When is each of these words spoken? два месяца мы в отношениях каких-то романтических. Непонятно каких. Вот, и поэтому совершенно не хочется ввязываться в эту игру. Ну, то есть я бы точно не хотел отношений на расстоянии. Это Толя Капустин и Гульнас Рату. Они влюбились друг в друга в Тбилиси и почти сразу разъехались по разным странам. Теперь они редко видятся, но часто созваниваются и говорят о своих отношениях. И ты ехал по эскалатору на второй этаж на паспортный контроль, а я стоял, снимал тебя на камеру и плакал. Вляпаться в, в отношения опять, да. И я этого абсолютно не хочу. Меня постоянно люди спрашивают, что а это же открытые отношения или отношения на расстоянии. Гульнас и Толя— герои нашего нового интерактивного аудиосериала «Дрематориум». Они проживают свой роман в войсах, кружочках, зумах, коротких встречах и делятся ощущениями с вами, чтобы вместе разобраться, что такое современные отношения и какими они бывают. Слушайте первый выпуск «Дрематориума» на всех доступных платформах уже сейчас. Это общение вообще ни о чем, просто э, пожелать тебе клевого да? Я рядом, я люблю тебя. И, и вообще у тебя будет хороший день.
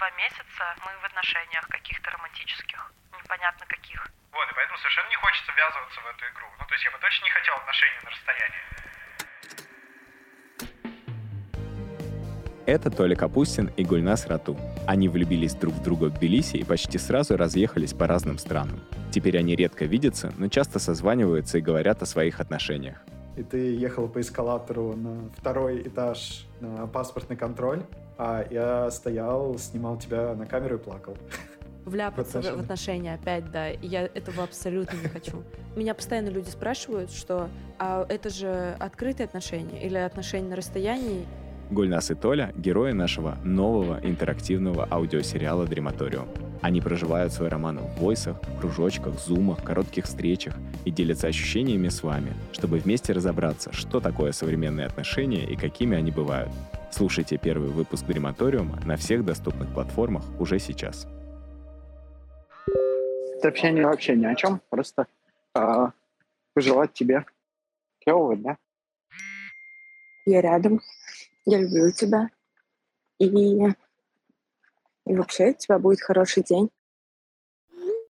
два 0.00 0.10
месяца 0.16 0.64
мы 0.80 0.90
в 1.02 1.04
отношениях 1.04 1.68
каких-то 1.68 2.10
романтических. 2.10 2.90
Непонятно 3.12 3.66
каких. 3.66 4.08
Вот, 4.32 4.50
и 4.50 4.54
поэтому 4.54 4.78
совершенно 4.78 5.10
не 5.10 5.16
хочется 5.16 5.52
ввязываться 5.52 6.00
в 6.00 6.06
эту 6.06 6.24
игру. 6.32 6.46
Ну, 6.58 6.64
то 6.64 6.72
есть 6.72 6.84
я 6.84 6.90
бы 6.90 6.98
точно 6.98 7.24
не 7.24 7.30
хотел 7.30 7.54
отношений 7.56 8.00
на 8.02 8.10
расстоянии. 8.10 8.64
Это 12.66 12.90
Толя 12.90 13.14
Капустин 13.14 13.66
и 13.76 13.84
Гульнас 13.84 14.26
Рату. 14.26 14.56
Они 14.86 15.10
влюбились 15.10 15.54
друг 15.54 15.74
в 15.74 15.82
друга 15.82 16.06
в 16.06 16.14
Тбилиси 16.14 16.56
и 16.56 16.64
почти 16.64 16.96
сразу 16.96 17.36
разъехались 17.36 17.92
по 17.92 18.06
разным 18.06 18.38
странам. 18.38 18.80
Теперь 19.12 19.36
они 19.36 19.54
редко 19.56 19.84
видятся, 19.84 20.32
но 20.38 20.48
часто 20.48 20.78
созваниваются 20.78 21.58
и 21.58 21.60
говорят 21.60 22.00
о 22.00 22.06
своих 22.06 22.40
отношениях. 22.40 23.02
И 23.36 23.42
ты 23.42 23.76
ехал 23.76 24.08
по 24.08 24.20
эскалатору 24.20 24.96
на 24.96 25.30
второй 25.36 25.82
этаж 25.82 26.46
на 26.60 26.86
паспортный 26.86 27.36
контроль, 27.36 27.84
а 28.18 28.44
я 28.50 28.90
стоял, 28.90 29.56
снимал 29.58 29.96
тебя 29.96 30.34
на 30.34 30.46
камеру 30.46 30.76
и 30.76 30.78
плакал. 30.78 31.16
Вляпаться 31.84 32.42
в, 32.42 32.44
в 32.44 32.60
отношения 32.60 33.14
опять, 33.14 33.50
да. 33.50 33.70
И 33.70 33.86
я 33.86 34.02
этого 34.02 34.44
абсолютно 34.44 34.96
не 34.96 35.08
хочу. 35.08 35.42
Меня 35.76 35.94
постоянно 35.94 36.28
люди 36.28 36.50
спрашивают, 36.50 37.10
что 37.10 37.48
а 37.78 38.04
это 38.08 38.28
же 38.28 38.76
открытые 38.78 39.24
отношения 39.24 39.82
или 39.84 39.96
отношения 39.96 40.50
на 40.50 40.56
расстоянии. 40.56 41.26
Гульнас 41.70 42.10
и 42.10 42.14
Толя— 42.14 42.52
герои 42.56 42.92
нашего 42.92 43.36
нового 43.44 44.00
интерактивного 44.02 44.86
аудиосериала 44.90 45.66
«Дрематориум». 45.66 46.28
Они 46.62 46.80
проживают 46.80 47.32
свой 47.32 47.48
роман 47.48 47.78
в 47.78 48.00
войсах, 48.00 48.36
кружочках, 48.60 49.18
зумах, 49.18 49.62
коротких 49.62 50.04
встречах 50.04 50.54
и 50.84 50.90
делятся 50.90 51.28
ощущениями 51.28 51.88
с 51.88 52.02
вами, 52.02 52.34
чтобы 52.52 52.78
вместе 52.78 53.12
разобраться, 53.12 53.72
что 53.72 54.00
такое 54.00 54.32
современные 54.32 54.86
отношения 54.86 55.44
и 55.44 55.56
какими 55.56 55.96
они 55.96 56.10
бывают. 56.10 56.50
Слушайте 56.90 57.38
первый 57.38 57.70
выпуск 57.70 58.04
«Дрематориума» 58.04 58.78
на 58.84 58.96
всех 58.96 59.24
доступных 59.24 59.72
платформах 59.72 60.24
уже 60.38 60.58
сейчас. 60.58 61.06
Это 63.36 63.48
общение 63.48 63.86
вообще 63.86 64.16
ни 64.16 64.26
о 64.26 64.34
чем, 64.34 64.60
просто 64.68 65.06
э, 65.54 65.86
пожелать 66.52 66.92
тебе 66.92 67.24
клевого 68.00 68.36
да? 68.36 68.56
Я 70.26 70.42
рядом, 70.42 70.80
я 71.46 71.58
люблю 71.58 71.90
тебя. 71.92 72.28
И, 73.18 73.28
и 75.10 75.16
вообще 75.16 75.50
у 75.50 75.54
тебя 75.54 75.78
будет 75.78 76.00
хороший 76.00 76.42
день. 76.44 76.70